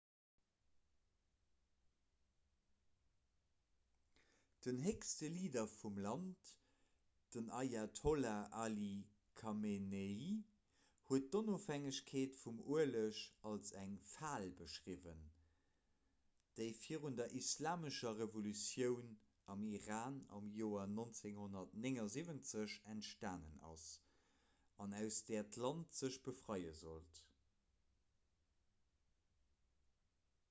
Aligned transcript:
den 4.69 4.77
héchste 4.85 5.27
leader 5.35 5.63
vum 5.75 5.95
land 6.05 6.49
den 7.35 7.47
ayatollah 7.59 8.35
ali 8.63 8.89
khamenei 9.39 10.27
huet 11.07 11.25
d'ofhängegkeet 11.47 12.37
vum 12.41 12.59
ueleg 12.75 13.21
als 13.51 13.73
eng 13.83 13.95
fal 14.11 14.45
beschriwwen 14.59 15.23
déi 16.59 16.69
virun 16.83 17.17
der 17.21 17.33
islamescher 17.41 18.13
revolutioun 18.21 19.09
am 19.55 19.65
iran 19.79 20.21
am 20.41 20.51
joer 20.59 20.85
1979 20.99 22.77
entstanen 22.95 23.57
ass 23.73 23.89
an 24.87 24.95
aus 25.01 25.19
där 25.33 25.51
d'land 25.59 26.01
sech 26.03 26.21
befreie 26.31 26.77
sollt 26.85 27.25